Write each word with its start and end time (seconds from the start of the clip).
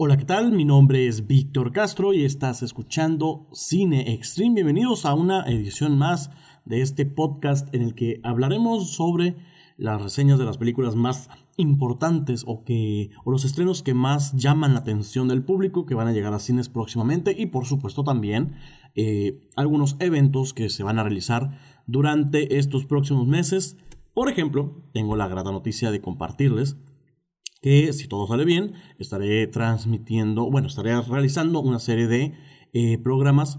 Hola, 0.00 0.16
¿qué 0.16 0.24
tal? 0.24 0.52
Mi 0.52 0.64
nombre 0.64 1.08
es 1.08 1.26
Víctor 1.26 1.72
Castro 1.72 2.12
y 2.12 2.24
estás 2.24 2.62
escuchando 2.62 3.48
Cine 3.52 4.12
Extreme. 4.12 4.54
Bienvenidos 4.54 5.04
a 5.04 5.14
una 5.14 5.42
edición 5.48 5.98
más 5.98 6.30
de 6.64 6.82
este 6.82 7.04
podcast 7.04 7.74
en 7.74 7.82
el 7.82 7.96
que 7.96 8.20
hablaremos 8.22 8.92
sobre 8.92 9.34
las 9.76 10.00
reseñas 10.00 10.38
de 10.38 10.44
las 10.44 10.56
películas 10.56 10.94
más 10.94 11.28
importantes 11.56 12.44
o, 12.46 12.62
que, 12.62 13.10
o 13.24 13.32
los 13.32 13.44
estrenos 13.44 13.82
que 13.82 13.92
más 13.92 14.36
llaman 14.36 14.74
la 14.74 14.78
atención 14.78 15.26
del 15.26 15.42
público 15.42 15.84
que 15.84 15.96
van 15.96 16.06
a 16.06 16.12
llegar 16.12 16.32
a 16.32 16.38
cines 16.38 16.68
próximamente 16.68 17.34
y 17.36 17.46
por 17.46 17.66
supuesto 17.66 18.04
también 18.04 18.54
eh, 18.94 19.40
algunos 19.56 19.96
eventos 19.98 20.54
que 20.54 20.68
se 20.68 20.84
van 20.84 21.00
a 21.00 21.02
realizar 21.02 21.58
durante 21.88 22.58
estos 22.58 22.84
próximos 22.86 23.26
meses. 23.26 23.76
Por 24.14 24.30
ejemplo, 24.30 24.80
tengo 24.92 25.16
la 25.16 25.26
grata 25.26 25.50
noticia 25.50 25.90
de 25.90 26.00
compartirles 26.00 26.76
que 27.60 27.92
si 27.92 28.08
todo 28.08 28.26
sale 28.26 28.44
bien, 28.44 28.74
estaré 28.98 29.46
transmitiendo, 29.46 30.50
bueno, 30.50 30.68
estaré 30.68 31.00
realizando 31.02 31.60
una 31.60 31.78
serie 31.78 32.06
de 32.06 32.34
eh, 32.72 32.98
programas 32.98 33.58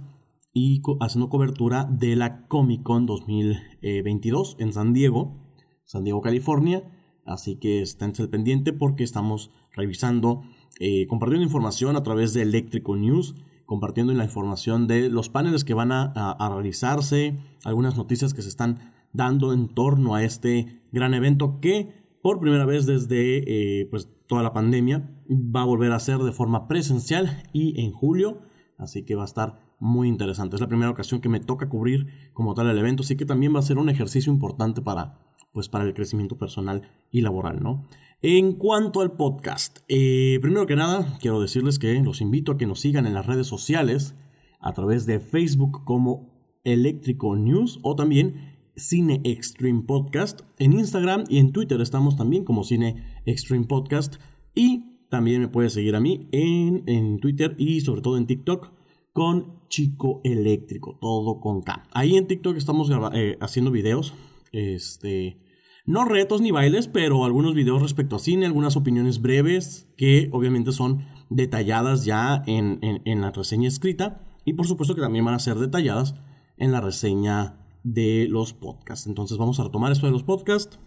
y 0.54 0.82
haciendo 1.00 1.30
cobertura 1.30 1.86
de 1.86 2.16
la 2.16 2.48
Comic 2.48 2.84
Con 2.84 3.06
2022 3.06 4.56
en 4.60 4.74
San 4.74 4.94
Diego, 4.94 5.38
San 5.86 6.04
Diego, 6.04 6.22
California. 6.22 6.84
Así 7.26 7.58
que 7.58 7.82
esténse 7.82 8.24
al 8.24 8.30
pendiente 8.30 8.74
porque 8.74 9.04
estamos 9.04 9.52
revisando, 9.76 10.42
eh, 10.80 11.06
compartiendo 11.08 11.46
información 11.46 11.96
a 11.96 12.04
través 12.04 12.34
de 12.34 12.42
Electrical 12.42 13.00
News, 13.00 13.36
compartiendo 13.66 14.14
la 14.14 14.24
información 14.24 14.88
de 14.88 15.10
los 15.10 15.30
paneles 15.30 15.64
que 15.64 15.76
van 15.76 15.92
a 15.92 16.50
realizarse, 16.52 17.38
algunas 17.64 17.96
noticias 17.96 18.34
que 18.34 18.42
se 18.42 18.50
están 18.50 18.94
dando 19.14 19.54
en 19.54 19.68
torno 19.68 20.16
a 20.16 20.24
este 20.24 20.82
gran 20.92 21.14
evento 21.14 21.60
que 21.60 22.09
por 22.22 22.40
primera 22.40 22.66
vez 22.66 22.86
desde 22.86 23.82
eh, 23.82 23.88
pues, 23.90 24.10
toda 24.28 24.44
la 24.44 24.54
pandemia. 24.54 25.10
Va 25.30 25.62
a 25.62 25.66
volver 25.66 25.92
a 25.92 26.00
ser 26.00 26.20
de 26.20 26.32
forma 26.32 26.68
presencial 26.68 27.44
y 27.54 27.82
en 27.82 27.92
julio. 27.92 28.42
Así 28.78 29.04
que 29.04 29.16
va 29.16 29.24
a 29.24 29.26
estar 29.26 29.60
muy 29.80 30.08
interesante. 30.08 30.56
Es 30.56 30.62
la 30.62 30.68
primera 30.68 30.92
ocasión 30.92 31.22
que 31.22 31.30
me 31.30 31.40
toca 31.40 31.70
cubrir 31.70 32.08
como 32.34 32.54
tal 32.54 32.70
el 32.70 32.78
evento. 32.78 33.04
Así 33.04 33.16
que 33.16 33.26
también 33.26 33.54
va 33.54 33.60
a 33.60 33.64
ser 33.64 33.78
un 33.78 33.90
ejercicio 33.90 34.32
importante 34.32 34.82
para, 34.82 35.20
pues, 35.54 35.70
para 35.70 35.86
el 35.86 35.94
crecimiento 35.94 36.38
personal 36.38 36.90
y 37.12 37.22
laboral, 37.22 37.62
¿no? 37.62 37.88
En 38.22 38.54
cuanto 38.54 39.00
al 39.00 39.14
podcast, 39.14 39.80
eh, 39.88 40.40
primero 40.42 40.66
que 40.66 40.76
nada, 40.76 41.18
quiero 41.22 41.40
decirles 41.40 41.80
que 41.80 41.94
los 42.02 42.20
invito 42.20 42.52
a 42.52 42.58
que 42.58 42.66
nos 42.66 42.82
sigan 42.82 43.06
en 43.06 43.14
las 43.14 43.26
redes 43.26 43.48
sociales 43.48 44.14
a 44.60 44.74
través 44.74 45.06
de 45.06 45.22
Facebook 45.22 45.86
como 45.86 46.30
Eléctrico 46.66 47.38
News 47.38 47.80
o 47.82 47.96
también 47.96 48.49
Cine 48.80 49.22
Extreme 49.24 49.84
Podcast. 49.84 50.42
En 50.58 50.74
Instagram 50.74 51.26
y 51.30 51.38
en 51.38 51.52
Twitter 51.52 51.80
estamos 51.82 52.16
también 52.16 52.44
como 52.44 52.64
Cine 52.64 53.04
Extreme 53.26 53.66
Podcast. 53.66 54.16
Y 54.56 55.06
también 55.10 55.42
me 55.42 55.48
puedes 55.48 55.74
seguir 55.74 55.96
a 55.96 56.00
mí 56.00 56.28
en, 56.32 56.84
en 56.88 57.20
Twitter 57.20 57.56
y 57.58 57.82
sobre 57.82 58.02
todo 58.02 58.18
en 58.18 58.28
TikTok 58.28 58.72
con 59.14 59.60
Chico 59.68 60.22
Eléctrico, 60.24 60.98
todo 61.00 61.40
con 61.40 61.62
K. 61.62 61.84
Ahí 61.92 62.16
en 62.16 62.28
TikTok 62.28 62.56
estamos 62.56 62.90
eh, 63.14 63.38
haciendo 63.42 63.72
videos, 63.72 64.14
este, 64.52 65.42
no 65.86 66.06
retos 66.06 66.42
ni 66.42 66.52
bailes, 66.52 66.88
pero 66.88 67.26
algunos 67.26 67.54
videos 67.54 67.82
respecto 67.82 68.16
a 68.16 68.20
cine, 68.20 68.46
algunas 68.46 68.78
opiniones 68.78 69.22
breves 69.22 69.88
que 69.98 70.30
obviamente 70.32 70.72
son 70.72 71.06
detalladas 71.30 72.06
ya 72.06 72.44
en, 72.48 72.80
en 72.82 73.22
la 73.22 73.32
reseña 73.32 73.68
escrita 73.68 74.22
y 74.46 74.54
por 74.54 74.68
supuesto 74.68 74.96
que 74.96 75.02
también 75.02 75.26
van 75.26 75.36
a 75.36 75.40
ser 75.40 75.58
detalladas 75.58 76.16
en 76.58 76.72
la 76.72 76.82
reseña 76.82 77.60
de 77.84 78.28
los 78.30 78.54
podcasts. 78.54 79.08
Entonces 79.08 79.38
vamos 79.38 79.60
a 79.60 79.64
retomar 79.64 79.92
esto 79.92 80.06
de 80.06 80.12
los 80.12 80.24
podcasts 80.24 80.80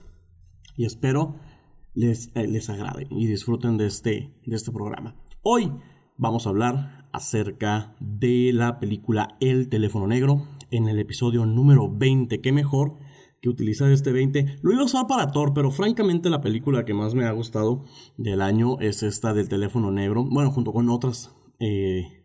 y 0.76 0.84
espero 0.84 1.36
les, 1.94 2.30
eh, 2.34 2.46
les 2.46 2.70
agrade 2.70 3.06
y 3.10 3.26
disfruten 3.26 3.76
de 3.76 3.86
este, 3.86 4.34
de 4.44 4.56
este 4.56 4.72
programa. 4.72 5.16
Hoy 5.42 5.72
vamos 6.16 6.46
a 6.46 6.50
hablar 6.50 7.08
acerca 7.12 7.96
de 8.00 8.52
la 8.52 8.80
película 8.80 9.36
El 9.40 9.68
teléfono 9.68 10.06
negro 10.06 10.46
en 10.70 10.88
el 10.88 10.98
episodio 10.98 11.46
número 11.46 11.90
20. 11.90 12.40
Qué 12.40 12.52
mejor 12.52 12.98
que 13.42 13.48
utilizar 13.48 13.90
este 13.90 14.12
20. 14.12 14.58
Lo 14.62 14.72
iba 14.72 14.82
a 14.82 14.86
usar 14.86 15.06
para 15.06 15.32
Thor, 15.32 15.52
pero 15.52 15.70
francamente 15.70 16.30
la 16.30 16.40
película 16.40 16.84
que 16.84 16.94
más 16.94 17.14
me 17.14 17.26
ha 17.26 17.32
gustado 17.32 17.84
del 18.16 18.40
año 18.40 18.78
es 18.80 19.02
esta 19.02 19.34
del 19.34 19.48
teléfono 19.48 19.90
negro. 19.90 20.24
Bueno, 20.24 20.50
junto 20.52 20.72
con 20.72 20.88
otras 20.88 21.34
eh, 21.58 22.21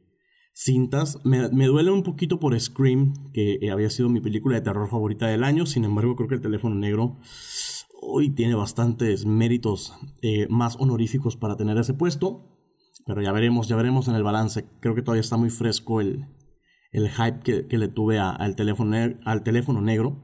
cintas. 0.58 1.24
Me, 1.24 1.66
duele 1.68 1.92
un 1.92 2.04
poquito 2.04 2.40
por 2.40 2.60
Scream, 2.60 3.32
que 3.32 3.60
eh, 3.62 3.72
había 3.72 3.90
sido 3.90 4.10
mi 4.10 4.22
película 4.22 4.56
de 4.56 4.62
terror 4.62 4.90
favorita 4.90 5.28
del 5.28 5.44
año. 5.44 5.66
Sin 5.66 5.86
embargo, 5.86 6.16
creo 6.16 6.28
que 6.28 6.36
el 6.36 6.42
teléfono 6.42 6.76
negro 6.76 7.20
hoy 8.02 8.30
tiene 8.32 8.56
bastantes 8.56 9.26
méritos 9.26 9.94
eh, 10.22 10.48
más 10.50 10.76
honoríficos 10.80 11.38
para 11.38 11.56
tener 11.56 11.78
ese 11.78 11.94
puesto. 11.94 12.56
Pero 13.06 13.22
ya 13.22 13.32
veremos, 13.32 13.68
ya 13.68 13.76
veremos 13.76 14.08
en 14.08 14.16
el 14.16 14.24
balance. 14.24 14.66
Creo 14.82 14.96
que 14.96 15.04
todavía 15.04 15.22
está 15.22 15.38
muy 15.38 15.52
fresco 15.52 16.02
el, 16.02 16.26
el 16.92 17.10
hype 17.10 17.68
que, 17.68 17.78
le 17.78 17.88
tuve 17.88 18.20
al, 18.20 18.56
teléfono 18.56 18.98
al 19.26 19.44
teléfono 19.44 19.82
negro. 19.82 20.24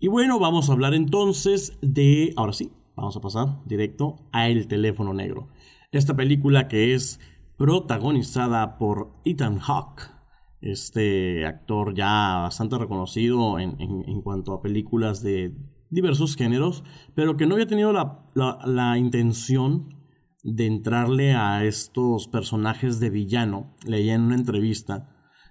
Y 0.00 0.08
bueno, 0.08 0.38
vamos 0.38 0.68
a 0.68 0.72
hablar 0.72 0.92
entonces 0.92 1.78
de... 1.80 2.34
Ahora 2.36 2.52
sí, 2.52 2.72
vamos 2.96 3.16
a 3.16 3.20
pasar 3.20 3.64
directo 3.64 4.16
a 4.32 4.48
El 4.48 4.66
teléfono 4.66 5.14
negro. 5.14 5.48
Esta 5.92 6.16
película 6.16 6.66
que 6.66 6.92
es 6.92 7.20
protagonizada 7.56 8.78
por 8.78 9.12
Ethan 9.24 9.58
Hawke, 9.58 10.14
este 10.60 11.44
actor 11.44 11.94
ya 11.94 12.38
bastante 12.42 12.78
reconocido 12.78 13.58
en, 13.58 14.22
cuanto 14.22 14.54
a 14.54 14.62
películas 14.62 15.22
de 15.22 15.54
diversos 15.90 16.36
géneros, 16.36 16.84
pero 17.14 17.36
que 17.36 17.46
no 17.46 17.54
había 17.54 17.66
tenido 17.66 17.92
la, 17.92 18.98
intención 18.98 19.90
de 20.42 20.66
entrarle 20.66 21.34
a 21.34 21.64
estos 21.64 22.28
personajes 22.28 22.98
de 22.98 23.10
villano. 23.10 23.76
Leía 23.86 24.14
en 24.14 24.22
una 24.22 24.36
entrevista 24.36 25.10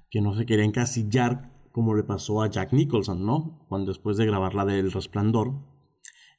que 0.09 0.22
no 0.22 0.34
se 0.34 0.46
quería 0.46 0.66
encasillar 0.66 1.52
como 1.72 1.96
le 1.96 2.03
pasó 2.03 2.42
a 2.42 2.50
Jack 2.50 2.74
Nicholson, 2.74 3.25
¿no? 3.25 3.66
Cuando 3.68 3.92
después 3.92 4.18
de 4.18 4.25
grabar 4.25 4.53
la 4.53 4.66
del 4.66 4.92
Resplandor, 4.92 5.73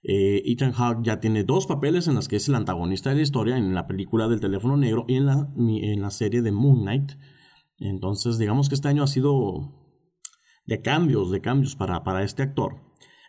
eh, 0.06 0.42
Ethan 0.44 0.72
Hawke 0.72 1.03
ya 1.03 1.19
tiene 1.19 1.44
dos 1.44 1.66
papeles 1.66 2.09
en 2.09 2.15
las 2.15 2.28
que 2.28 2.37
es 2.37 2.47
el 2.48 2.54
antagonista 2.54 3.09
de 3.09 3.16
la 3.16 3.22
historia, 3.22 3.56
en 3.56 3.75
la 3.75 3.87
película 3.87 4.28
del 4.28 4.41
teléfono 4.41 4.76
negro 4.76 5.06
y 5.09 5.15
en 5.15 5.26
la, 5.26 5.48
en 5.56 6.03
la 6.03 6.10
serie 6.10 6.42
de 6.42 6.53
Moon 6.53 6.82
Knight. 6.82 7.12
Entonces, 7.78 8.37
digamos 8.38 8.69
que 8.69 8.75
este 8.75 8.88
año 8.88 9.03
ha 9.03 9.06
sido 9.06 9.72
de 10.66 10.82
cambios, 10.82 11.31
de 11.31 11.41
cambios 11.41 11.75
para, 11.75 12.04
para 12.04 12.22
este 12.22 12.42
actor. 12.42 12.82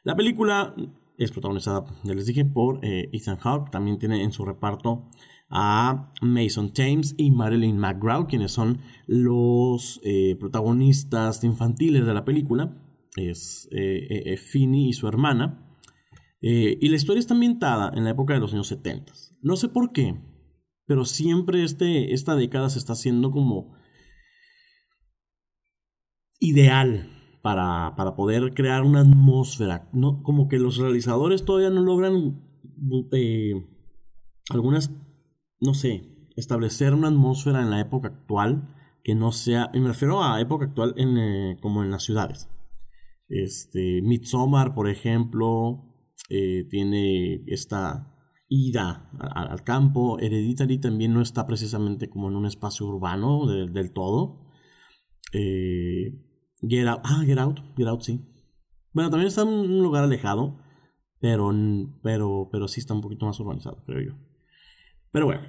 La 0.03 0.18
película 0.18 0.75
es 1.18 1.31
protagonizada, 1.31 1.86
ya 2.03 2.13
les 2.13 2.25
dije, 2.25 2.44
por 2.44 2.84
eh, 2.86 3.09
Ethan 3.13 3.38
Hawke. 3.38 3.72
También 3.72 3.97
tiene 3.97 4.22
en 4.22 4.34
su 4.34 4.44
reparto 4.44 5.09
a 5.50 6.12
Mason 6.22 6.74
Thames 6.74 7.16
y 7.18 7.31
Marilyn 7.31 7.78
McGraw, 7.78 8.28
quienes 8.28 8.52
son 8.52 8.81
los 9.07 10.02
eh, 10.03 10.36
protagonistas 10.38 11.42
infantiles 11.46 12.06
de 12.06 12.13
la 12.13 12.25
película. 12.25 12.78
Es 13.16 13.69
Finney 14.52 14.90
y 14.90 14.94
su 14.94 15.07
hermana. 15.07 15.65
Eh, 16.47 16.78
y 16.79 16.89
la 16.89 16.95
historia 16.95 17.19
está 17.19 17.33
ambientada 17.33 17.91
en 17.95 18.03
la 18.03 18.11
época 18.11 18.35
de 18.35 18.39
los 18.39 18.53
años 18.53 18.67
70. 18.67 19.11
No 19.41 19.56
sé 19.56 19.67
por 19.67 19.91
qué, 19.91 20.22
pero 20.85 21.03
siempre 21.03 21.63
este, 21.63 22.13
esta 22.13 22.35
década 22.35 22.69
se 22.69 22.78
está 22.78 22.94
haciendo 22.94 23.31
como 23.31 23.75
ideal 26.39 27.09
para, 27.41 27.95
para 27.97 28.16
poder 28.16 28.53
crear 28.53 28.83
una 28.83 29.00
atmósfera. 29.00 29.89
No, 29.91 30.22
como 30.22 30.47
que 30.47 30.59
los 30.59 30.78
realizadores 30.78 31.45
todavía 31.45 31.72
no 31.72 31.81
logran 31.81 32.39
eh, 33.12 33.67
algunas, 34.51 34.91
no 35.59 35.73
sé, 35.73 36.29
establecer 36.35 36.94
una 36.94 37.07
atmósfera 37.07 37.63
en 37.63 37.72
la 37.72 37.79
época 37.79 38.09
actual 38.09 38.72
que 39.03 39.16
no 39.16 39.31
sea, 39.31 39.72
y 39.73 39.79
me 39.79 39.88
refiero 39.88 40.23
a 40.23 40.39
época 40.39 40.66
actual 40.66 40.94
en, 40.98 41.18
eh, 41.18 41.57
como 41.59 41.83
en 41.83 41.89
las 41.89 42.03
ciudades. 42.03 42.51
Este, 43.30 44.03
Midsommar, 44.03 44.75
por 44.75 44.88
ejemplo, 44.88 45.94
eh, 46.30 46.66
tiene 46.69 47.44
esta 47.48 48.12
ida 48.48 49.10
al 49.19 49.63
campo. 49.63 50.19
Hereditary 50.19 50.80
también 50.80 51.13
no 51.13 51.22
está 51.22 51.45
precisamente 51.48 52.10
como 52.10 52.30
en 52.30 52.36
un 52.36 52.45
espacio 52.45 52.86
urbano 52.86 53.48
del 53.48 53.92
todo. 53.94 54.45
Eh, 55.33 56.22
Get 56.62 56.88
Out, 56.88 57.01
ah, 57.04 57.24
Get 57.25 57.38
Out, 57.38 57.60
Get 57.77 57.88
Out, 57.88 58.01
sí. 58.01 58.22
Bueno, 58.94 59.10
también 59.10 59.27
está 59.27 59.42
en 59.42 59.50
un 59.50 59.83
lugar 59.83 60.04
alejado, 60.04 60.57
pero, 61.19 61.51
pero, 62.01 62.50
pero 62.51 62.68
sí 62.68 62.80
está 62.80 62.94
un 62.94 63.01
poquito 63.01 63.25
más 63.25 63.39
urbanizado, 63.39 63.83
creo 63.86 64.01
yo. 64.01 64.18
Pero 65.12 65.25
bueno, 65.25 65.42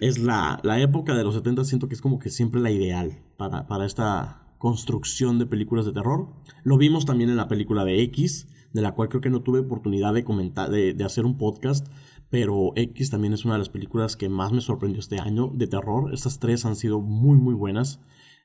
es 0.00 0.18
la, 0.18 0.60
la 0.62 0.80
época 0.80 1.14
de 1.14 1.24
los 1.24 1.34
70, 1.34 1.64
siento 1.64 1.88
que 1.88 1.94
es 1.94 2.00
como 2.00 2.18
que 2.18 2.30
siempre 2.30 2.60
la 2.60 2.70
ideal 2.70 3.22
para, 3.36 3.66
para 3.66 3.84
esta 3.84 4.56
construcción 4.58 5.38
de 5.38 5.46
películas 5.46 5.84
de 5.84 5.92
terror. 5.92 6.28
Lo 6.64 6.78
vimos 6.78 7.04
también 7.04 7.30
en 7.30 7.36
la 7.36 7.48
película 7.48 7.84
de 7.84 8.02
X, 8.04 8.48
de 8.76 8.82
la 8.82 8.92
cual 8.92 9.08
creo 9.08 9.22
que 9.22 9.30
no 9.30 9.40
tuve 9.40 9.60
oportunidad 9.60 10.12
de 10.12 10.22
comentar, 10.22 10.70
de, 10.70 10.94
hacer 11.02 11.24
un 11.24 11.38
podcast, 11.38 11.88
pero 12.28 12.72
X 12.76 13.08
también 13.08 13.32
es 13.32 13.46
una 13.46 13.54
de 13.54 13.60
las 13.60 13.70
películas 13.70 14.16
que 14.16 14.28
más 14.28 14.52
me 14.52 14.60
sorprendió 14.60 15.00
este 15.00 15.18
año 15.18 15.50
de 15.54 15.66
terror. 15.66 16.12
Estas 16.12 16.38
tres 16.38 16.66
han 16.66 16.76
sido 16.76 17.00
muy, 17.00 17.38
muy 17.38 17.54
buenas. 17.54 18.00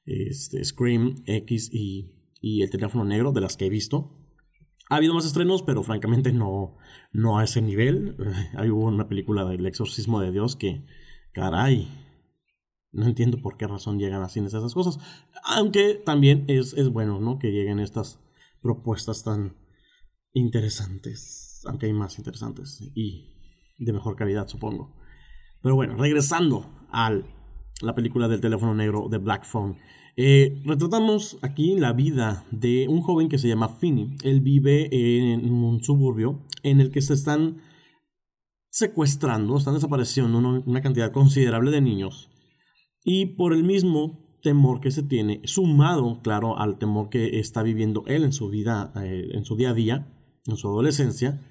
Este, 0.06 0.64
Scream, 0.64 1.16
X 1.26 1.70
y, 1.74 2.14
El 2.62 2.70
teléfono 2.70 3.04
negro, 3.04 3.34
de 3.34 3.42
las 3.42 3.58
que 3.58 3.66
he 3.66 3.70
visto. 3.70 4.18
Ha 4.90 4.96
habido 4.96 5.14
más 5.14 5.26
estrenos, 5.26 5.64
pero 5.64 5.84
francamente 5.84 6.32
no, 6.32 6.78
no 7.12 7.38
a 7.38 7.44
ese 7.44 7.62
nivel. 7.62 8.16
Hay 8.56 8.70
hubo 8.70 8.86
una 8.86 9.10
película 9.10 9.44
del 9.44 9.66
exorcismo 9.66 10.22
de 10.22 10.32
Dios 10.32 10.56
que, 10.56 10.86
caray, 11.34 11.90
no 12.94 13.06
entiendo 13.06 13.42
por 13.42 13.58
qué 13.58 13.68
razón 13.68 14.00
llegan 14.00 14.24
así 14.24 14.40
esas 14.40 14.74
cosas. 14.74 14.98
Aunque 15.44 15.96
también 15.96 16.46
es, 16.48 16.74
es 16.74 16.88
bueno, 16.88 17.20
¿no? 17.20 17.38
Que 17.38 17.52
lleguen 17.52 17.82
estas 17.82 18.22
propuestas 18.62 19.26
tan 19.26 19.60
interesantes. 20.34 21.62
Aunque 21.66 21.86
hay 21.88 21.94
más 21.94 22.18
interesantes 22.18 22.82
y 22.96 23.32
de 23.78 23.94
mejor 23.94 24.16
calidad, 24.16 24.48
supongo. 24.48 24.96
Pero 25.62 25.76
bueno, 25.76 25.96
regresando 25.96 26.70
a 26.92 27.12
la 27.82 27.96
película 27.96 28.28
del 28.28 28.42
teléfono 28.42 28.74
negro 28.74 29.08
de 29.10 29.18
Black 29.18 29.46
Phone. 29.46 29.78
Eh, 30.18 30.62
retratamos 30.66 31.38
aquí 31.42 31.76
la 31.78 31.94
vida 31.94 32.46
de 32.52 32.88
un 32.88 33.02
joven 33.02 33.30
que 33.30 33.38
se 33.38 33.48
llama 33.48 33.70
Finney. 33.70 34.18
Él 34.24 34.42
vive 34.42 34.90
en 34.92 35.52
un 35.52 35.84
suburbio 35.84 36.46
en 36.64 36.82
el 36.82 36.92
que 36.92 37.02
se 37.02 37.14
están 37.14 37.62
secuestrando, 38.70 39.58
están 39.58 39.74
desapareciendo 39.74 40.38
una 40.38 40.82
cantidad 40.82 41.12
considerable 41.12 41.72
de 41.72 41.82
niños 41.82 42.30
y 43.04 43.26
por 43.26 43.54
el 43.54 43.64
mismo 43.64 44.38
temor 44.42 44.80
que 44.80 44.92
se 44.92 45.04
tiene, 45.04 45.42
sumado, 45.44 46.22
claro, 46.24 46.58
al 46.58 46.78
temor 46.78 47.10
que 47.10 47.40
está 47.40 47.64
viviendo 47.64 48.04
él 48.08 48.24
en 48.24 48.32
su 48.32 48.50
vida, 48.50 48.94
eh, 48.96 49.30
en 49.34 49.44
su 49.44 49.56
día 49.56 49.72
a 49.72 49.74
día, 49.74 50.08
en 50.46 50.58
su 50.58 50.68
adolescencia, 50.68 51.46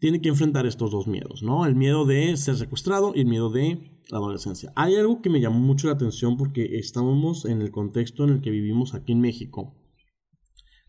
tiene 0.00 0.20
que 0.20 0.28
enfrentar 0.28 0.66
estos 0.66 0.90
dos 0.90 1.06
miedos, 1.06 1.42
¿no? 1.42 1.66
El 1.66 1.74
miedo 1.76 2.04
de 2.04 2.36
ser 2.36 2.56
secuestrado 2.56 3.12
y 3.14 3.20
el 3.20 3.26
miedo 3.26 3.50
de 3.50 4.02
la 4.10 4.18
adolescencia. 4.18 4.72
Hay 4.76 4.96
algo 4.96 5.22
que 5.22 5.30
me 5.30 5.40
llamó 5.40 5.58
mucho 5.58 5.86
la 5.86 5.94
atención 5.94 6.36
porque 6.36 6.76
estamos 6.78 7.44
en 7.44 7.62
el 7.62 7.70
contexto 7.70 8.24
en 8.24 8.30
el 8.30 8.40
que 8.40 8.50
vivimos 8.50 8.94
aquí 8.94 9.12
en 9.12 9.20
México. 9.20 9.74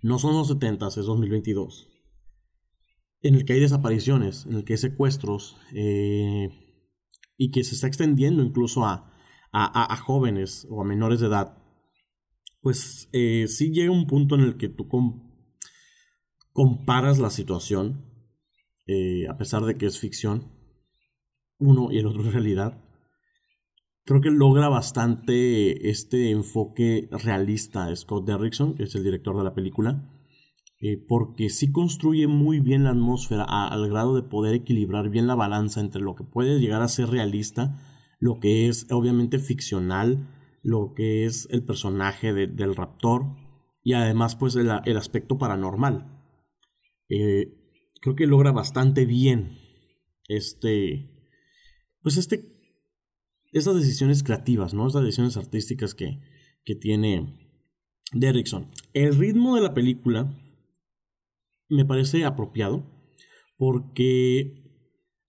No 0.01 0.19
son 0.19 0.33
los 0.33 0.47
70, 0.49 0.87
es 0.87 0.95
2022. 0.95 1.89
En 3.21 3.35
el 3.35 3.45
que 3.45 3.53
hay 3.53 3.59
desapariciones, 3.59 4.45
en 4.45 4.57
el 4.57 4.65
que 4.65 4.73
hay 4.73 4.77
secuestros 4.77 5.57
eh, 5.73 6.49
y 7.37 7.51
que 7.51 7.63
se 7.63 7.75
está 7.75 7.87
extendiendo 7.87 8.43
incluso 8.43 8.85
a 8.85 9.15
a, 9.57 9.95
jóvenes 9.95 10.67
o 10.69 10.81
a 10.81 10.85
menores 10.85 11.21
de 11.21 11.27
edad, 11.27 11.57
pues 12.61 13.09
eh, 13.13 13.45
sí 13.47 13.71
llega 13.71 13.91
un 13.91 14.07
punto 14.07 14.35
en 14.35 14.41
el 14.41 14.57
que 14.57 14.69
tú 14.69 14.87
comparas 16.55 17.19
la 17.19 17.29
situación, 17.29 18.05
eh, 18.87 19.27
a 19.27 19.37
pesar 19.37 19.65
de 19.65 19.77
que 19.77 19.85
es 19.85 19.99
ficción, 19.99 20.51
uno 21.59 21.91
y 21.91 21.99
el 21.99 22.07
otro 22.07 22.23
es 22.23 22.33
realidad. 22.33 22.81
Creo 24.05 24.21
que 24.21 24.31
logra 24.31 24.69
bastante 24.69 25.89
este 25.89 26.31
enfoque 26.31 27.09
realista 27.11 27.93
Scott 27.95 28.25
Derrickson, 28.25 28.75
que 28.75 28.83
es 28.83 28.95
el 28.95 29.03
director 29.03 29.37
de 29.37 29.43
la 29.43 29.53
película, 29.53 30.09
eh, 30.79 30.97
porque 30.97 31.49
sí 31.49 31.71
construye 31.71 32.27
muy 32.27 32.61
bien 32.61 32.85
la 32.85 32.91
atmósfera 32.91 33.43
al 33.43 33.89
grado 33.89 34.15
de 34.15 34.23
poder 34.23 34.55
equilibrar 34.55 35.09
bien 35.09 35.27
la 35.27 35.35
balanza 35.35 35.81
entre 35.81 36.01
lo 36.01 36.15
que 36.15 36.23
puede 36.23 36.59
llegar 36.59 36.81
a 36.81 36.87
ser 36.87 37.09
realista 37.09 37.77
lo 38.19 38.39
que 38.39 38.67
es 38.67 38.87
obviamente 38.91 39.39
ficcional, 39.39 40.27
lo 40.63 40.93
que 40.95 41.25
es 41.25 41.47
el 41.51 41.63
personaje 41.63 42.33
del 42.33 42.75
raptor 42.75 43.35
y 43.83 43.93
además 43.93 44.35
pues 44.35 44.55
el, 44.55 44.69
aspecto 44.69 45.37
paranormal. 45.37 46.14
Eh, 47.09 47.53
creo 48.01 48.15
que 48.15 48.27
logra 48.27 48.51
bastante 48.51 49.05
bien 49.05 49.57
este, 50.27 51.09
pues 52.01 52.17
este, 52.17 52.45
esas 53.51 53.75
decisiones 53.75 54.23
creativas, 54.23 54.73
¿no? 54.73 54.87
Esas 54.87 55.03
decisiones 55.03 55.37
artísticas 55.37 55.93
que, 55.93 56.19
que 56.63 56.75
tiene 56.75 57.51
Derrickson. 58.11 58.71
El 58.93 59.15
ritmo 59.15 59.55
de 59.55 59.61
la 59.61 59.73
película 59.73 60.33
me 61.69 61.85
parece 61.85 62.25
apropiado 62.25 62.85
porque 63.57 64.65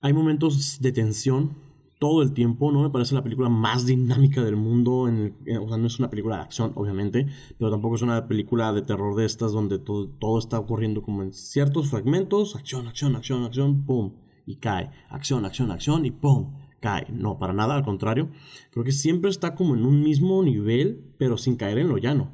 hay 0.01 0.13
momentos 0.13 0.81
de 0.81 0.93
tensión, 0.93 1.57
todo 1.99 2.23
el 2.23 2.33
tiempo, 2.33 2.71
no 2.73 2.83
me 2.83 2.91
parece 2.91 3.15
la 3.15 3.23
película 3.23 3.49
más 3.49 3.87
dinámica 3.87 4.45
del 4.45 4.57
mundo, 4.57 5.09
en 5.09 5.35
eh, 5.47 5.59
o 5.59 5.69
sea, 5.69 5.79
no 5.79 5.87
es 5.87 5.99
una 5.99 6.11
película 6.11 6.37
de 6.37 6.43
acción, 6.43 6.73
obviamente, 6.75 7.27
pero 7.59 7.71
tampoco 7.71 7.97
es 7.97 8.03
una 8.03 8.29
película 8.29 8.73
de 8.73 8.83
terror 8.83 9.15
de 9.17 9.25
estas 9.25 9.53
donde 9.53 9.79
todo, 9.79 10.09
todo 10.09 10.39
está 10.39 10.59
ocurriendo 10.59 11.03
como 11.03 11.23
en 11.23 11.33
ciertos 11.33 11.89
fragmentos, 11.89 12.55
acción, 12.55 12.87
acción, 12.87 13.17
acción, 13.17 13.45
acción, 13.45 13.85
pum, 13.87 14.13
y 14.45 14.57
cae, 14.57 14.91
acción, 15.09 15.45
acción, 15.45 15.71
acción, 15.71 16.05
y 16.05 16.11
pum, 16.11 16.53
cae. 16.81 17.07
No, 17.11 17.39
para 17.39 17.55
nada, 17.55 17.75
al 17.75 17.85
contrario, 17.85 18.31
creo 18.71 18.85
que 18.85 18.93
siempre 18.93 19.31
está 19.31 19.55
como 19.55 19.75
en 19.75 19.87
un 19.87 20.03
mismo 20.03 20.43
nivel, 20.43 21.15
pero 21.19 21.39
sin 21.39 21.57
caer 21.57 21.79
en 21.79 21.89
lo 21.89 21.97
llano, 21.97 22.31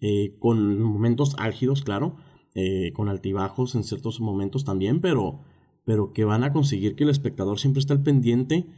eh, 0.00 0.36
con 0.38 0.82
momentos 0.82 1.34
álgidos, 1.38 1.82
claro, 1.82 2.16
eh, 2.54 2.92
con 2.92 3.08
altibajos 3.08 3.74
en 3.74 3.84
ciertos 3.84 4.20
momentos 4.20 4.64
también, 4.64 5.00
pero, 5.00 5.40
pero 5.84 6.12
que 6.12 6.24
van 6.24 6.44
a 6.44 6.52
conseguir 6.52 6.94
que 6.94 7.04
el 7.04 7.10
espectador 7.10 7.58
siempre 7.58 7.80
esté 7.80 7.94
al 7.94 8.02
pendiente 8.02 8.68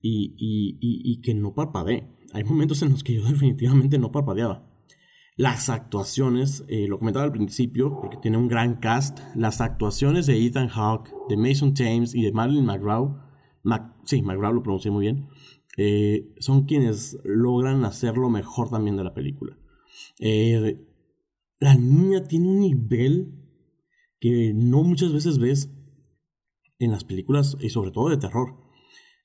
y, 0.00 0.34
y, 0.38 0.78
y, 0.80 1.20
que 1.20 1.34
no 1.34 1.54
parpadee. 1.54 2.08
Hay 2.32 2.44
momentos 2.44 2.82
en 2.82 2.90
los 2.90 3.02
que 3.02 3.14
yo 3.14 3.24
definitivamente 3.28 3.98
no 3.98 4.12
parpadeaba. 4.12 4.68
Las 5.36 5.68
actuaciones, 5.68 6.64
eh, 6.68 6.86
lo 6.88 6.98
comentaba 6.98 7.24
al 7.24 7.32
principio, 7.32 7.96
porque 8.00 8.16
tiene 8.16 8.38
un 8.38 8.48
gran 8.48 8.80
cast, 8.80 9.20
las 9.36 9.60
actuaciones 9.60 10.26
de 10.26 10.44
Ethan 10.44 10.68
Hawke, 10.68 11.12
de 11.28 11.36
Mason 11.36 11.74
James 11.76 12.14
y 12.14 12.22
de 12.22 12.32
Marilyn 12.32 12.66
McGraw, 12.66 13.20
sí, 14.04 14.22
McGraw 14.22 14.52
lo 14.52 14.62
pronuncié 14.62 14.90
muy 14.90 15.02
bien, 15.02 15.28
eh, 15.76 16.34
son 16.40 16.64
quienes 16.64 17.18
logran 17.22 17.84
hacer 17.84 18.16
lo 18.16 18.30
mejor 18.30 18.68
también 18.68 18.96
de 18.96 19.04
la 19.04 19.14
película. 19.14 19.56
Eh, 20.18 20.84
la 21.60 21.76
niña 21.76 22.24
tiene 22.24 22.48
un 22.48 22.60
nivel 22.60 23.34
que 24.20 24.52
no 24.54 24.82
muchas 24.82 25.12
veces 25.12 25.38
ves 25.38 25.70
en 26.80 26.90
las 26.90 27.04
películas 27.04 27.56
y 27.60 27.70
sobre 27.70 27.90
todo 27.90 28.08
de 28.08 28.16
terror. 28.16 28.56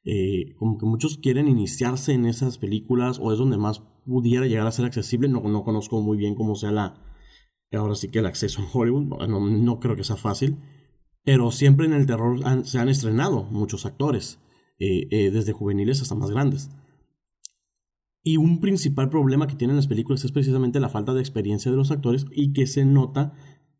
Eh, 0.05 0.55
como 0.57 0.77
que 0.77 0.85
muchos 0.85 1.17
quieren 1.17 1.47
iniciarse 1.47 2.13
en 2.13 2.25
esas 2.25 2.57
películas 2.57 3.19
o 3.21 3.31
es 3.31 3.37
donde 3.37 3.57
más 3.57 3.81
pudiera 4.05 4.47
llegar 4.47 4.67
a 4.67 4.71
ser 4.71 4.85
accesible. 4.85 5.29
No, 5.29 5.41
no 5.41 5.63
conozco 5.63 6.01
muy 6.01 6.17
bien 6.17 6.35
cómo 6.35 6.55
sea 6.55 6.71
la, 6.71 7.03
ahora 7.77 7.95
sí 7.95 8.09
que 8.09 8.19
el 8.19 8.25
acceso 8.25 8.61
en 8.61 8.67
Hollywood, 8.71 9.27
no, 9.27 9.79
creo 9.79 9.95
que 9.95 10.03
sea 10.03 10.15
fácil, 10.15 10.57
pero 11.23 11.51
siempre 11.51 11.85
en 11.85 11.93
el 11.93 12.05
terror 12.05 12.39
se 12.65 12.79
han 12.79 12.89
estrenado 12.89 13.43
muchos 13.45 13.85
actores, 13.85 14.39
eh, 14.79 15.07
eh, 15.11 15.31
desde 15.31 15.53
juveniles 15.53 16.01
hasta 16.01 16.15
más 16.15 16.31
grandes. 16.31 16.69
Y 18.21 18.37
un 18.37 18.61
principal 18.61 19.09
problema 19.09 19.47
que 19.47 19.55
tienen 19.55 19.75
las 19.75 19.87
películas 19.87 20.23
es 20.23 20.31
precisamente 20.31 20.79
la 20.79 20.89
falta 20.89 21.13
de 21.13 21.19
experiencia 21.19 21.71
de 21.71 21.77
los 21.77 21.91
actores 21.91 22.25
y 22.31 22.53
que 22.53 22.67
se 22.67 22.85
nota 22.85 23.33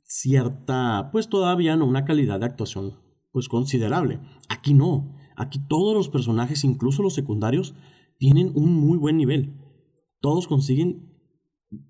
cierta, 0.04 1.10
pues 1.12 1.30
todavía 1.30 1.78
no 1.78 1.86
una 1.86 2.06
calidad 2.06 2.40
de 2.40 2.46
actuación 2.46 3.00
pues 3.32 3.48
considerable. 3.50 4.20
Aquí 4.48 4.74
no. 4.74 5.16
Aquí 5.36 5.60
todos 5.68 5.96
los 5.96 6.10
personajes, 6.10 6.64
incluso 6.64 7.04
los 7.04 7.14
secundarios, 7.14 7.76
tienen 8.18 8.52
un 8.56 8.74
muy 8.74 8.98
buen 8.98 9.18
nivel. 9.18 9.54
Todos 10.20 10.48
consiguen 10.48 11.14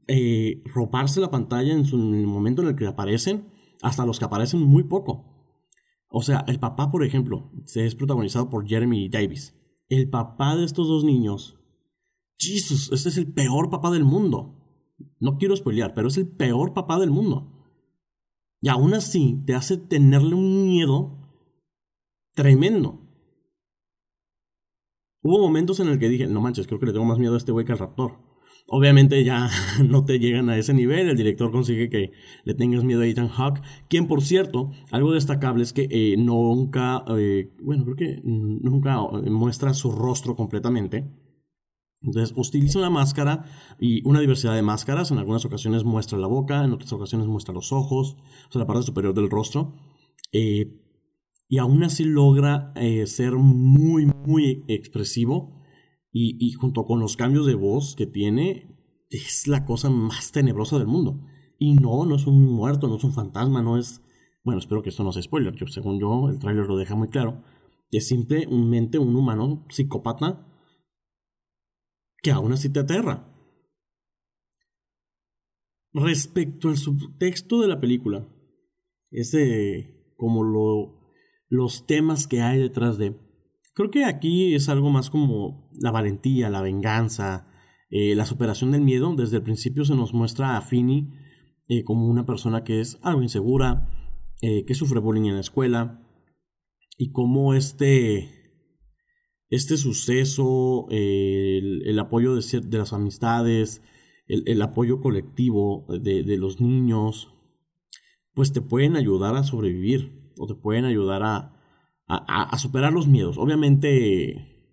eh, 0.08 0.62
roparse 0.66 1.20
la 1.20 1.32
pantalla 1.32 1.74
en, 1.74 1.86
el 1.86 2.28
momento 2.28 2.62
en 2.62 2.70
el 2.70 2.76
que 2.76 2.88
aparecen, 2.88 3.50
hasta 3.82 4.06
los 4.06 4.20
que 4.20 4.26
aparecen 4.26 4.62
muy 4.62 4.84
poco. 4.84 5.26
O 6.10 6.22
sea, 6.22 6.44
el 6.48 6.60
papá, 6.60 6.92
por 6.92 7.04
ejemplo, 7.04 7.52
es 7.74 7.96
protagonizado 7.96 8.50
por 8.50 8.68
Jeremy 8.68 9.10
Davis. 9.10 9.56
El 9.90 10.10
papá 10.10 10.56
de 10.56 10.64
estos 10.64 10.88
dos 10.88 11.04
niños. 11.04 11.60
Jesus, 12.38 12.92
este 12.92 13.10
es 13.10 13.18
el 13.18 13.32
peor 13.34 13.70
papá 13.70 13.92
del 13.92 14.06
mundo. 14.06 14.60
No 15.20 15.38
quiero 15.38 15.56
spoilear, 15.56 15.94
pero 15.94 16.08
es 16.08 16.18
el 16.18 16.28
peor 16.28 16.74
papá 16.74 17.00
del 17.00 17.12
mundo. 17.12 17.54
Y 18.62 18.70
aún 18.70 18.94
así 18.94 19.44
te 19.46 19.56
hace 19.56 19.78
tenerle 19.78 20.36
un 20.36 20.68
miedo 20.68 21.20
tremendo. 22.34 23.03
Hubo 25.24 25.40
momentos 25.40 25.80
en 25.80 25.88
el 25.88 26.00
que 26.00 26.10
dije, 26.10 26.28
no 26.28 26.42
manches, 26.42 26.68
creo 26.68 26.80
que 26.80 26.88
le 26.88 26.92
tengo 26.92 27.06
más 27.06 27.18
miedo 27.18 27.34
a 27.34 27.38
este 27.38 27.54
güey 27.54 27.66
que 27.66 27.72
al 27.72 27.80
Raptor. 27.80 28.20
Obviamente 28.68 29.24
ya 29.24 29.50
no 29.88 30.04
te 30.04 30.20
llegan 30.20 30.50
a 30.50 30.58
ese 30.58 30.74
nivel, 30.74 31.10
el 31.10 31.18
director 31.18 31.50
consigue 31.50 31.90
que 31.90 32.12
le 32.44 32.54
tengas 32.54 32.84
miedo 32.84 33.02
a 33.02 33.08
Ethan 33.08 33.30
Hawke, 33.30 33.62
quien 33.88 34.08
por 34.08 34.22
cierto, 34.22 34.72
algo 34.92 35.14
destacable 35.14 35.64
es 35.64 35.72
que 35.72 35.88
eh, 35.90 36.16
nunca, 36.18 37.06
eh, 37.18 37.52
bueno, 37.62 37.86
creo 37.86 37.96
que 37.96 38.22
nunca 38.24 38.98
eh, 39.24 39.30
muestra 39.30 39.74
su 39.74 39.92
rostro 39.92 40.36
completamente. 40.36 41.10
Entonces 42.02 42.34
utiliza 42.36 42.80
una 42.80 42.90
máscara 42.90 43.46
y 43.80 44.06
una 44.06 44.20
diversidad 44.20 44.56
de 44.56 44.62
máscaras, 44.62 45.12
en 45.12 45.20
algunas 45.20 45.46
ocasiones 45.46 45.86
muestra 45.86 46.18
la 46.18 46.28
boca, 46.28 46.66
en 46.66 46.74
otras 46.74 46.92
ocasiones 46.92 47.28
muestra 47.28 47.54
los 47.54 47.72
ojos, 47.72 48.18
o 48.50 48.52
sea, 48.52 48.60
la 48.60 48.68
parte 48.68 48.84
superior 48.84 49.14
del 49.14 49.30
rostro. 49.30 49.74
Y 51.54 51.60
aún 51.60 51.84
así 51.84 52.04
logra 52.04 52.74
eh, 52.76 53.06
ser 53.06 53.34
muy, 53.34 54.08
muy 54.08 54.66
expresivo 54.68 55.62
y, 56.12 56.52
junto 56.54 56.84
con 56.84 57.00
los 57.00 57.16
cambios 57.16 57.46
de 57.46 57.54
voz 57.54 57.96
que 57.96 58.08
tiene, 58.08 58.76
es 59.12 59.48
la 59.48 59.64
cosa 59.64 59.92
más 59.92 60.32
tenebrosa 60.32 60.80
del 60.80 60.88
mundo. 60.88 61.24
Y 61.60 61.76
no, 61.76 62.06
no 62.08 62.16
es 62.16 62.26
un 62.26 62.42
muerto, 62.42 62.88
no 62.88 62.96
es 62.96 63.04
un 63.04 63.14
fantasma, 63.14 63.62
no 63.62 63.78
es... 63.78 64.02
Bueno, 64.44 64.58
espero 64.58 64.82
que 64.82 64.90
esto 64.90 65.04
no 65.04 65.12
sea 65.12 65.22
spoiler, 65.22 65.54
que 65.54 65.68
según 65.68 66.00
yo 66.00 66.28
el 66.28 66.40
tráiler 66.40 66.66
lo 66.66 66.76
deja 66.76 66.96
muy 66.96 67.10
claro. 67.10 67.44
Es 67.92 68.08
simplemente 68.08 68.98
un 68.98 69.16
humano 69.16 69.64
psicópata 69.70 70.48
que 72.24 72.32
aún 72.32 72.52
así 72.54 72.70
te 72.70 72.80
aterra. 72.80 73.32
Respecto 75.94 76.70
al 76.70 76.78
subtexto 76.78 77.62
de 77.62 77.68
la 77.68 77.80
película, 77.80 78.28
ese 79.12 80.16
como 80.18 80.42
lo 80.44 81.03
los 81.54 81.86
temas 81.86 82.26
que 82.26 82.42
hay 82.42 82.60
detrás 82.60 82.98
de... 82.98 83.16
Creo 83.76 83.92
que 83.92 84.06
aquí 84.06 84.56
es 84.56 84.70
algo 84.70 84.90
más 84.90 85.12
como 85.12 85.70
la 85.80 85.92
valentía, 85.92 86.50
la 86.50 86.64
venganza, 86.64 87.48
eh, 87.92 88.16
la 88.16 88.26
superación 88.26 88.72
del 88.72 88.82
miedo. 88.82 89.14
Desde 89.16 89.38
el 89.38 89.44
principio 89.44 89.86
se 89.86 89.96
nos 89.96 90.16
muestra 90.16 90.58
a 90.58 90.62
Finny 90.62 91.14
eh, 91.68 91.84
como 91.84 92.08
una 92.08 92.26
persona 92.26 92.64
que 92.64 92.82
es 92.82 92.98
algo 93.04 93.22
insegura, 93.22 93.88
eh, 94.42 94.66
que 94.66 94.74
sufre 94.74 95.00
bullying 95.00 95.30
en 95.30 95.36
la 95.36 95.42
escuela, 95.42 96.04
y 96.98 97.12
cómo 97.12 97.54
este, 97.54 98.32
este 99.50 99.78
suceso, 99.78 100.88
el, 100.90 102.00
apoyo 102.00 102.34
de, 102.36 102.62
de, 102.62 102.78
las 102.80 102.94
amistades, 102.94 103.84
el, 104.28 104.60
apoyo 104.64 105.02
colectivo 105.02 105.86
de, 105.88 106.24
de, 106.24 106.38
los 106.38 106.62
niños, 106.62 107.32
pues 108.34 108.54
te 108.54 108.62
pueden 108.62 108.96
ayudar 108.96 109.36
a 109.36 109.44
sobrevivir 109.44 110.23
o 110.38 110.48
te 110.48 110.56
pueden 110.56 110.86
ayudar 110.86 111.24
a, 111.24 111.54
a, 112.08 112.58
superar 112.58 112.94
los 112.94 113.08
miedos. 113.08 113.38
Obviamente, 113.38 114.70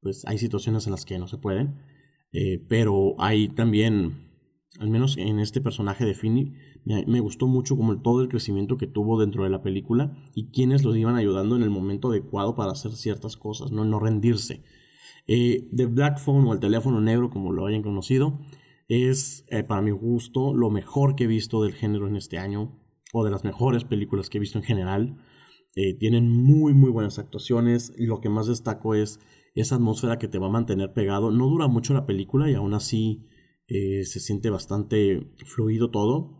pues 0.00 0.24
hay 0.26 0.38
situaciones 0.38 0.86
en 0.86 0.92
las 0.92 1.04
que 1.04 1.18
no 1.18 1.28
se 1.28 1.38
pueden, 1.38 1.82
eh, 2.32 2.64
pero 2.68 3.14
hay 3.18 3.48
también, 3.48 4.28
al 4.78 4.90
menos 4.90 5.16
en 5.16 5.40
este 5.40 5.60
personaje 5.60 6.04
de 6.04 6.14
Finny, 6.14 6.54
me, 6.84 7.20
gustó 7.20 7.46
mucho 7.46 7.76
como 7.76 8.00
todo 8.00 8.22
el 8.22 8.28
crecimiento 8.28 8.78
que 8.78 8.86
tuvo 8.86 9.20
dentro 9.20 9.44
de 9.44 9.50
la 9.50 9.62
película 9.62 10.16
y 10.34 10.50
quienes 10.50 10.82
los 10.82 10.96
iban 10.96 11.16
ayudando 11.16 11.56
en 11.56 11.62
el 11.62 11.70
momento 11.70 12.10
adecuado 12.10 12.56
para 12.56 12.72
hacer 12.72 12.92
ciertas 12.92 13.36
cosas, 13.36 13.70
no, 13.70 13.84
no 13.84 14.00
rendirse. 14.00 14.62
Eh, 15.26 15.68
The 15.76 15.86
Black 15.86 16.18
Phone 16.18 16.46
o 16.46 16.52
el 16.54 16.60
teléfono 16.60 17.00
negro, 17.00 17.30
como 17.30 17.52
lo 17.52 17.66
hayan 17.66 17.82
conocido, 17.82 18.40
es 18.88 19.44
eh, 19.50 19.62
para 19.62 19.82
mi 19.82 19.90
gusto 19.90 20.54
lo 20.54 20.70
mejor 20.70 21.14
que 21.14 21.24
he 21.24 21.28
visto 21.28 21.62
del 21.62 21.74
género 21.74 22.08
en 22.08 22.16
este 22.16 22.38
año 22.38 22.80
o 23.12 23.24
de 23.24 23.30
las 23.30 23.44
mejores 23.44 23.84
películas 23.84 24.30
que 24.30 24.38
he 24.38 24.40
visto 24.40 24.58
en 24.58 24.64
general. 24.64 25.16
Eh, 25.76 25.94
tienen 25.94 26.28
muy, 26.28 26.74
muy 26.74 26.90
buenas 26.90 27.18
actuaciones. 27.18 27.92
Lo 27.96 28.20
que 28.20 28.28
más 28.28 28.46
destaco 28.46 28.94
es 28.94 29.20
esa 29.54 29.76
atmósfera 29.76 30.18
que 30.18 30.28
te 30.28 30.38
va 30.38 30.46
a 30.46 30.50
mantener 30.50 30.92
pegado. 30.92 31.30
No 31.30 31.46
dura 31.46 31.68
mucho 31.68 31.94
la 31.94 32.06
película 32.06 32.50
y 32.50 32.54
aún 32.54 32.74
así 32.74 33.26
eh, 33.68 34.04
se 34.04 34.20
siente 34.20 34.50
bastante 34.50 35.32
fluido 35.46 35.90
todo. 35.90 36.38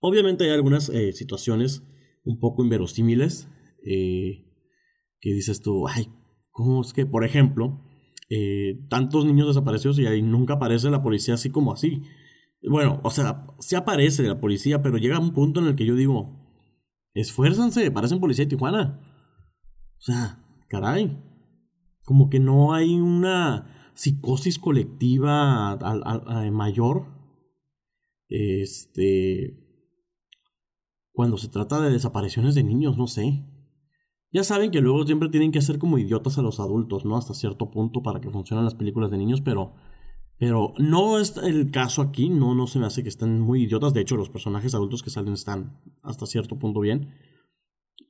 Obviamente 0.00 0.44
hay 0.44 0.50
algunas 0.50 0.88
eh, 0.88 1.12
situaciones 1.12 1.82
un 2.24 2.38
poco 2.38 2.62
inverosímiles 2.62 3.48
que 3.84 5.34
dices 5.34 5.60
tú, 5.60 5.88
ay, 5.88 6.06
¿cómo 6.50 6.82
es 6.82 6.92
que, 6.92 7.04
por 7.04 7.24
ejemplo, 7.24 7.80
tantos 8.88 9.24
niños 9.24 9.48
desaparecidos 9.48 9.98
y 9.98 10.06
ahí 10.06 10.22
nunca 10.22 10.54
aparece 10.54 10.88
la 10.88 11.02
policía 11.02 11.34
así 11.34 11.50
como 11.50 11.72
así? 11.72 12.02
Bueno, 12.68 13.00
o 13.02 13.10
sea, 13.10 13.46
sí 13.58 13.74
aparece 13.74 14.22
la 14.22 14.40
policía, 14.40 14.82
pero 14.82 14.98
llega 14.98 15.18
un 15.18 15.34
punto 15.34 15.60
en 15.60 15.66
el 15.66 15.76
que 15.76 15.84
yo 15.84 15.96
digo, 15.96 16.38
esfuérzanse, 17.14 17.90
parecen 17.90 18.20
policía 18.20 18.44
de 18.44 18.50
Tijuana. 18.50 19.00
O 19.98 20.00
sea, 20.00 20.44
caray. 20.68 21.18
Como 22.04 22.30
que 22.30 22.40
no 22.40 22.72
hay 22.72 22.94
una 22.94 23.92
psicosis 23.94 24.58
colectiva 24.58 25.78
mayor. 26.52 27.06
Este. 28.28 29.58
Cuando 31.12 31.36
se 31.36 31.48
trata 31.48 31.80
de 31.80 31.90
desapariciones 31.90 32.54
de 32.54 32.64
niños, 32.64 32.96
no 32.96 33.06
sé. 33.06 33.44
Ya 34.32 34.44
saben 34.44 34.70
que 34.70 34.80
luego 34.80 35.04
siempre 35.04 35.28
tienen 35.28 35.52
que 35.52 35.58
hacer 35.58 35.78
como 35.78 35.98
idiotas 35.98 36.38
a 36.38 36.42
los 36.42 36.58
adultos, 36.58 37.04
¿no? 37.04 37.16
Hasta 37.16 37.34
cierto 37.34 37.70
punto 37.70 38.02
para 38.02 38.20
que 38.20 38.30
funcionen 38.30 38.64
las 38.64 38.74
películas 38.74 39.10
de 39.10 39.18
niños, 39.18 39.42
pero 39.42 39.74
pero 40.42 40.74
no 40.76 41.20
es 41.20 41.36
el 41.36 41.70
caso 41.70 42.02
aquí, 42.02 42.28
no, 42.28 42.56
no 42.56 42.66
se 42.66 42.80
me 42.80 42.86
hace 42.86 43.04
que 43.04 43.08
estén 43.08 43.38
muy 43.38 43.62
idiotas. 43.62 43.94
De 43.94 44.00
hecho, 44.00 44.16
los 44.16 44.28
personajes 44.28 44.74
adultos 44.74 45.00
que 45.00 45.08
salen 45.08 45.34
están 45.34 45.80
hasta 46.02 46.26
cierto 46.26 46.58
punto 46.58 46.80
bien. 46.80 47.14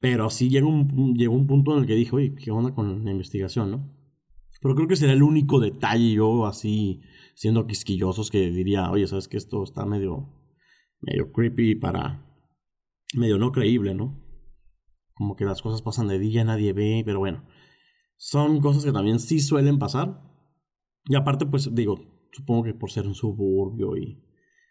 Pero 0.00 0.30
sí 0.30 0.48
llegó 0.48 0.70
un, 0.70 1.14
llegó 1.14 1.34
un 1.34 1.46
punto 1.46 1.74
en 1.74 1.80
el 1.80 1.86
que 1.86 1.94
dije, 1.94 2.16
oye, 2.16 2.34
¿qué 2.34 2.50
onda 2.50 2.74
con 2.74 3.04
la 3.04 3.10
investigación, 3.10 3.70
no? 3.70 3.94
Pero 4.62 4.74
creo 4.74 4.88
que 4.88 4.96
sería 4.96 5.12
el 5.12 5.22
único 5.22 5.60
detalle 5.60 6.14
yo 6.14 6.46
así, 6.46 7.02
siendo 7.34 7.66
quisquillosos, 7.66 8.30
que 8.30 8.50
diría, 8.50 8.90
oye, 8.90 9.06
¿sabes 9.06 9.28
que 9.28 9.36
esto 9.36 9.62
está 9.62 9.84
medio, 9.84 10.32
medio 11.02 11.32
creepy 11.32 11.74
para, 11.74 12.34
medio 13.14 13.36
no 13.36 13.52
creíble, 13.52 13.94
¿no? 13.94 14.24
Como 15.12 15.36
que 15.36 15.44
las 15.44 15.60
cosas 15.60 15.82
pasan 15.82 16.08
de 16.08 16.18
día, 16.18 16.44
nadie 16.44 16.72
ve, 16.72 17.02
pero 17.04 17.18
bueno. 17.18 17.44
Son 18.16 18.62
cosas 18.62 18.86
que 18.86 18.92
también 18.92 19.20
sí 19.20 19.38
suelen 19.38 19.78
pasar. 19.78 20.22
Y 21.04 21.14
aparte, 21.16 21.44
pues 21.44 21.74
digo, 21.74 22.11
supongo 22.32 22.64
que 22.64 22.74
por 22.74 22.90
ser 22.90 23.06
un 23.06 23.14
suburbio 23.14 23.96
y 23.96 24.22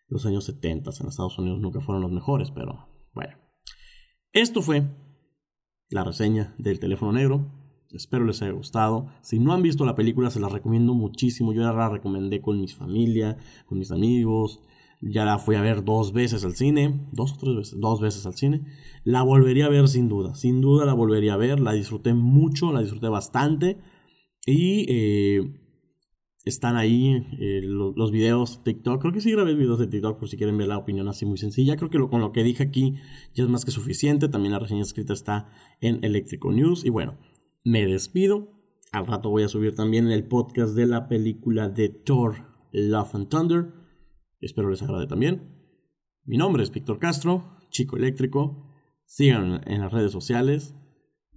los 0.08 0.26
años 0.26 0.44
70 0.46 0.92
en 1.00 1.08
Estados 1.08 1.40
Unidos 1.40 1.60
nunca 1.60 1.80
fueron 1.80 2.02
los 2.02 2.12
mejores, 2.12 2.52
pero 2.52 2.90
bueno. 3.14 3.38
Esto 4.34 4.62
fue 4.62 4.84
la 5.90 6.04
reseña 6.04 6.56
del 6.58 6.80
teléfono 6.80 7.12
negro. 7.12 7.52
Espero 7.92 8.26
les 8.26 8.42
haya 8.42 8.54
gustado. 8.54 9.08
Si 9.22 9.40
no 9.40 9.54
han 9.54 9.62
visto 9.62 9.86
la 9.86 9.96
película, 9.96 10.30
se 10.30 10.40
la 10.40 10.48
recomiendo 10.48 10.94
muchísimo. 10.94 11.54
Yo 11.54 11.62
ya 11.62 11.74
la 11.74 11.90
recomendé 11.90 12.42
con 12.42 12.60
mi 12.60 12.68
familia, 12.68 13.38
con 13.66 13.78
mis 13.78 13.92
amigos. 13.92 14.62
Ya 15.02 15.26
la 15.26 15.40
fui 15.40 15.56
a 15.56 15.62
ver 15.62 15.84
dos 15.84 16.14
veces 16.14 16.46
al 16.46 16.56
cine. 16.56 17.08
Dos 17.12 17.34
o 17.34 17.38
tres 17.38 17.56
veces. 17.56 17.80
Dos 17.80 18.00
veces 18.00 18.26
al 18.26 18.36
cine. 18.36 18.66
La 19.04 19.24
volvería 19.24 19.66
a 19.66 19.70
ver 19.70 19.90
sin 19.90 20.08
duda. 20.08 20.36
Sin 20.36 20.62
duda 20.62 20.86
la 20.86 20.94
volvería 20.94 21.34
a 21.34 21.38
ver. 21.38 21.60
La 21.60 21.74
disfruté 21.74 22.14
mucho. 22.14 22.72
La 22.72 22.82
disfruté 22.82 23.10
bastante. 23.10 23.78
Y 24.46 24.86
eh, 24.88 25.61
están 26.44 26.76
ahí 26.76 27.28
eh, 27.40 27.62
los, 27.64 28.12
videos 28.12 28.64
TikTok. 28.64 29.00
Creo 29.02 29.14
que 29.14 29.22
sí 29.22 29.32
grabé 29.32 29.54
videos 29.54 29.80
de 29.80 29.88
TikTok 29.88 30.18
por 30.20 30.28
si 30.28 30.38
quieren 30.38 30.58
ver 30.58 30.68
la 30.68 30.78
opinión 30.78 31.08
así 31.08 31.26
muy 31.26 31.38
sencilla. 31.38 31.78
Creo 31.78 31.90
que 31.90 32.00
lo, 32.00 32.10
con 32.10 32.22
lo 32.22 32.32
que 32.32 32.44
dije 32.44 32.64
aquí 32.64 32.96
ya 33.34 33.44
es 33.44 33.50
más 33.50 33.66
que 33.66 33.72
suficiente. 33.72 34.28
También 34.28 34.54
la 34.54 34.60
reseña 34.60 34.82
escrita 34.82 35.14
está 35.14 35.50
en 35.82 36.04
Electrical 36.04 36.56
News. 36.56 36.84
Y 36.86 36.90
bueno, 36.90 37.18
me 37.64 37.86
despido. 37.86 38.50
Al 38.92 39.08
rato 39.08 39.30
voy 39.30 39.44
a 39.44 39.48
subir 39.48 39.76
también 39.76 40.10
el 40.10 40.28
podcast 40.28 40.76
de 40.76 40.86
la 40.86 41.08
película 41.08 41.70
de 41.70 41.90
Thor, 41.90 42.48
Love 42.72 43.16
and 43.16 43.30
Thunder. 43.30 43.74
Espero 44.42 44.70
les 44.70 44.82
agrade 44.82 45.08
también. 45.08 45.44
Mi 46.26 46.38
nombre 46.38 46.64
es 46.64 46.72
Víctor 46.72 47.00
Castro, 47.00 47.58
chico 47.70 47.98
eléctrico. 47.98 48.68
Síganme 49.06 49.62
en 49.66 49.82
las 49.82 49.94
redes 49.94 50.12
sociales. 50.12 50.76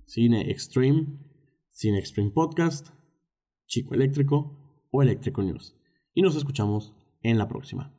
Cine 0.06 0.50
Extreme, 0.50 1.18
Cine 1.70 1.98
Extreme 1.98 2.30
Podcast, 2.30 2.88
Chico 3.66 3.94
Eléctrico 3.94 4.63
o 4.94 5.02
Electrical 5.02 5.44
News. 5.44 5.74
Y 6.14 6.22
nos 6.22 6.36
escuchamos 6.36 6.94
en 7.24 7.36
la 7.36 7.48
próxima. 7.48 7.90